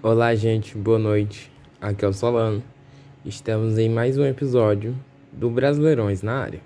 [0.00, 1.50] Olá, gente, boa noite.
[1.80, 2.62] Aqui é o Solano.
[3.24, 4.94] Estamos em mais um episódio
[5.32, 6.60] do Brasileirões na área.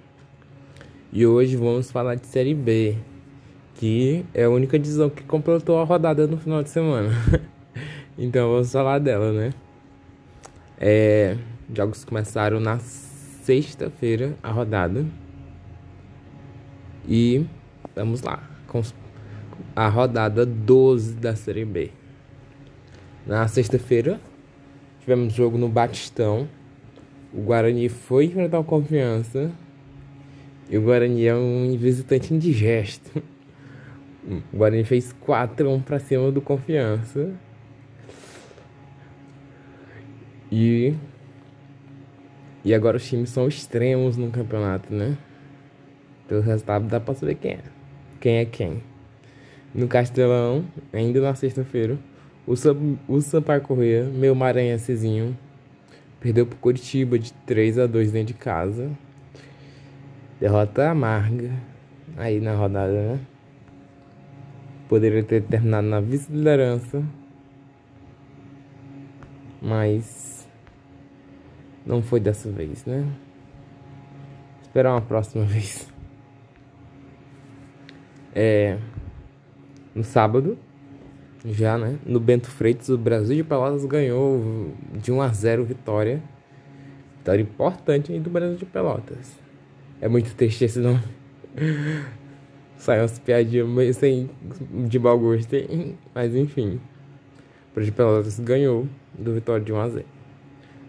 [1.10, 2.98] E hoje vamos falar de Série B,
[3.76, 7.08] que é a única divisão que completou a rodada no final de semana.
[8.18, 9.54] então vamos falar dela, né?
[10.78, 11.38] É,
[11.74, 15.06] jogos começaram na sexta-feira a rodada.
[17.08, 17.46] E
[17.96, 18.82] vamos lá, com
[19.74, 22.01] a rodada 12 da Série B.
[23.24, 24.20] Na sexta-feira,
[25.00, 26.48] tivemos jogo no Batistão.
[27.32, 29.52] O Guarani foi enfrentar o Confiança.
[30.68, 33.22] E o Guarani é um visitante indigesto.
[34.52, 37.32] O Guarani fez 4x1 pra cima do Confiança.
[40.50, 40.94] E.
[42.64, 45.16] E agora os times são extremos no campeonato, né?
[46.26, 47.62] Pelo resultado dá pra saber quem é.
[48.20, 48.82] Quem é quem.
[49.74, 51.98] No Castelão, ainda na sexta-feira,
[52.46, 55.36] o, Sam, o Sampaio Corrêa, meu maranhensezinho,
[56.20, 58.90] perdeu pro Curitiba de 3 a 2 dentro de casa.
[60.40, 61.52] Derrota amarga
[62.16, 63.20] aí na rodada, né?
[64.88, 67.02] Poderia ter terminado na vice-liderança,
[69.60, 70.48] mas
[71.86, 73.06] não foi dessa vez, né?
[74.62, 75.88] Esperar uma próxima vez.
[78.34, 78.78] É,
[79.94, 80.58] no sábado,
[81.44, 81.98] já, né?
[82.06, 86.22] No Bento Freitas, o Brasil de Pelotas ganhou de 1 a 0 vitória.
[87.18, 89.32] Vitória importante aí do Brasil de Pelotas.
[90.00, 91.02] É muito triste esse nome.
[92.76, 94.28] Saiu umas piadinhas meio sem
[94.88, 95.54] de mau gosto,
[96.14, 96.80] mas enfim.
[97.70, 100.04] O Brasil de Pelotas ganhou do Vitória de 1 a 0.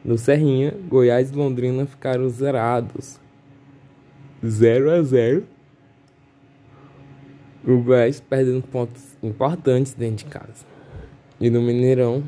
[0.04, 3.20] No Serrinha, Goiás e Londrina ficaram zerados.
[4.46, 5.44] 0 a 0
[7.66, 10.66] o Goiás perdendo pontos importantes dentro de casa.
[11.40, 12.24] E no Mineirão,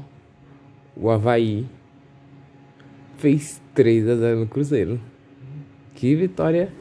[0.95, 1.65] o Havaí
[3.17, 4.99] fez 3 a 0 no Cruzeiro.
[5.93, 6.71] Que vitória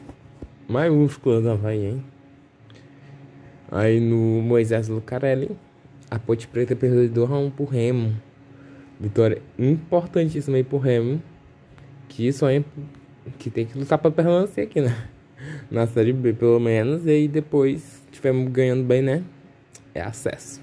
[0.67, 2.05] maiúscula do Havaí, hein?
[3.71, 5.51] Aí no Moisés Lucarelli,
[6.09, 8.15] a Ponte Preta perdeu 2 a 1 pro Remo.
[8.99, 11.21] Vitória importantíssima aí pro Remo.
[12.07, 12.63] Que sonha
[13.37, 14.95] que tem que lutar pra permanecer aqui, né?
[15.69, 17.05] Na Série B, pelo menos.
[17.05, 17.94] E aí depois
[18.49, 19.23] ganhando bem, né?
[19.93, 20.61] É acesso.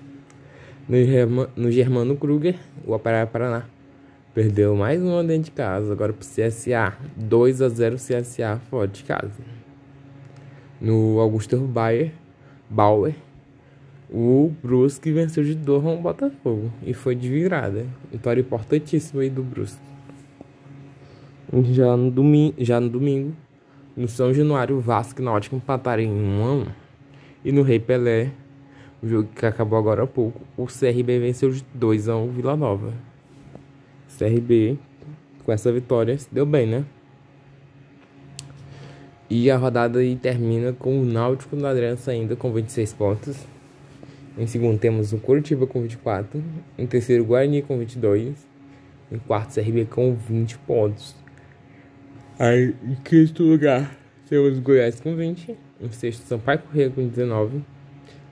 [0.88, 2.56] No, no Germano Kruger,
[2.86, 3.64] o Operário Paraná
[4.34, 5.92] perdeu mais um dentro de casa.
[5.92, 6.96] Agora pro CSA.
[7.16, 9.30] 2 a 0 CSA fora de casa.
[10.80, 12.12] No Augusto Bayer,
[12.68, 13.14] Bauer,
[14.10, 16.72] o Brusque venceu de 2 o Botafogo.
[16.82, 17.86] E foi de virada.
[18.10, 19.80] Vitória importantíssima aí do Brusque.
[21.70, 23.34] Já no, domingo, já no domingo,
[23.94, 26.66] no São Januário, o Vasco e Náutico empataram em 1 a 1.
[27.44, 28.30] E no Rei Pelé,
[29.02, 32.56] o jogo que acabou agora há pouco, o CRB venceu de 2 a 1 Vila
[32.56, 32.92] Nova.
[34.16, 34.78] CRB,
[35.44, 36.84] com essa vitória, se deu bem, né?
[39.28, 43.36] E a rodada aí termina com o Náutico na liderança ainda com 26 pontos.
[44.36, 46.42] Em segundo temos o Curitiba com 24.
[46.78, 48.34] Em terceiro, o Guarani com 22.
[49.10, 51.16] Em quarto, CRB com 20 pontos.
[52.38, 53.96] Aí, em quinto lugar,
[54.32, 55.54] temos Goiás com 20.
[55.78, 57.62] Em sexto, Sampaio Corrêa com 19.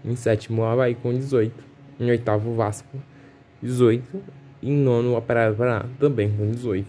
[0.03, 1.53] Em sétimo, Havaí com 18.
[2.01, 2.97] Em oitavo, Vasco,
[3.63, 4.19] 18.
[4.63, 6.89] E em nono, Operário Paraná, também com 18.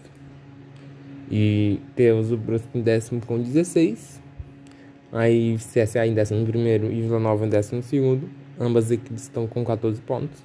[1.30, 4.22] E temos o Brusque em décimo com 16.
[5.12, 8.30] Aí CSA em décimo primeiro e Vila Nova em décimo segundo.
[8.58, 10.42] Ambas equipes estão com 14 pontos.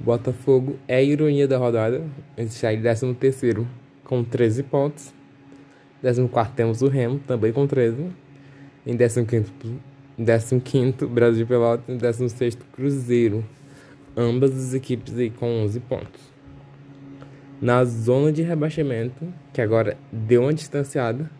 [0.00, 2.02] Botafogo é a ironia da rodada.
[2.34, 3.68] Está em décimo terceiro
[4.04, 5.17] com 13 pontos.
[6.02, 8.10] Décimo quarto temos o Remo, também com 13.
[8.86, 11.88] Em 15 quinto Brasil de Pelotas.
[11.88, 13.44] Em 16 Cruzeiro.
[14.16, 16.20] Ambas as equipes aí com 11 pontos.
[17.60, 21.30] Na zona de rebaixamento, que agora deu uma distanciada.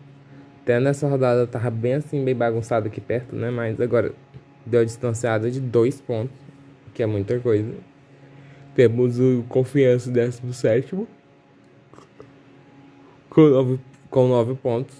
[0.61, 3.49] Até nessa rodada tava bem assim, bem bagunçado aqui perto, né?
[3.49, 4.13] Mas agora
[4.65, 6.37] deu uma distanciada de 2 pontos,
[6.93, 7.73] que é muita coisa.
[8.75, 10.95] Temos o Confiança 17
[13.29, 13.79] com 9
[14.09, 14.95] com 9 pontos.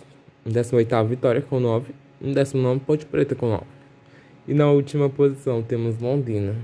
[0.45, 3.63] 18 Vitória com 9 em 19 Ponte Preta com 9.
[4.47, 6.55] E na última posição temos Londrina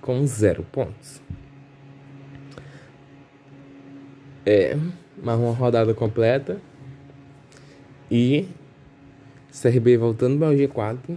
[0.00, 1.20] com 0 pontos.
[4.46, 4.76] É,
[5.22, 6.60] mais uma rodada completa.
[8.10, 8.48] E
[9.50, 11.16] CRB voltando para o G4.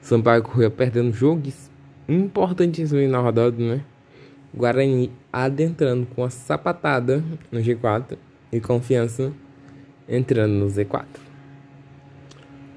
[0.00, 1.70] Sampaio Correia perdendo jogos
[2.08, 3.84] importantíssimos na rodada, né?
[4.52, 8.18] Guarani adentrando com a sapatada no G4
[8.50, 9.32] e confiança
[10.12, 11.06] entrando no Z4.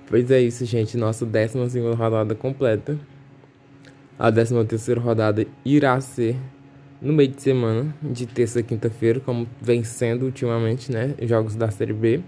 [0.08, 0.98] Pois é isso, gente.
[0.98, 2.98] Nossa 12 rodada completa.
[4.18, 6.38] A 13 rodada irá ser
[7.02, 11.14] no meio de semana, de terça a quinta-feira, como vem sendo ultimamente, né?
[11.24, 12.22] Jogos da Série B.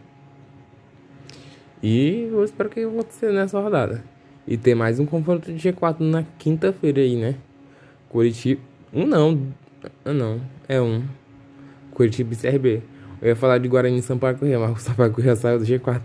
[1.81, 4.03] E eu espero que aconteça nessa rodada.
[4.45, 7.35] E ter mais um confronto de G4 na quinta-feira aí, né?
[8.09, 8.61] Curitiba.
[8.93, 9.47] Um não.
[10.03, 10.41] Ah, não.
[10.67, 11.03] É um.
[11.91, 12.81] Curitiba e CRB.
[13.21, 16.01] Eu ia falar de Guarani e Sampaio Corrêa, mas o Sampaio Corrêa saiu do G4.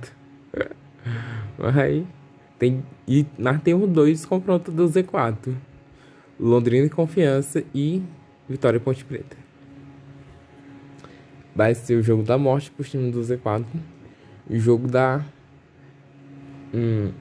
[1.58, 2.06] mas aí.
[2.58, 5.54] Tem, e nós temos dois confrontos do Z4.
[6.38, 8.02] Londrina e Confiança e
[8.48, 9.36] Vitória e Ponte Preta.
[11.54, 13.64] Vai ser o jogo da morte pro time do Z4.
[14.48, 15.24] E o jogo da.
[16.72, 17.12] Hum,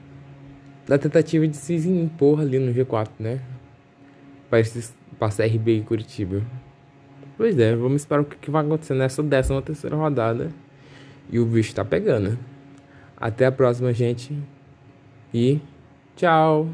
[0.86, 3.40] da tentativa de se impor ali no G4, né?
[4.48, 4.62] Para
[5.18, 6.42] passar RB e Curitiba.
[7.36, 10.50] Pois é, vamos esperar o que vai acontecer nessa décima terceira rodada.
[11.30, 12.38] E o bicho tá pegando.
[13.16, 14.36] Até a próxima, gente.
[15.32, 15.60] E
[16.16, 16.68] tchau!